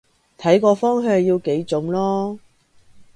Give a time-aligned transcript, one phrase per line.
[0.35, 2.39] 睇個方向要幾準囉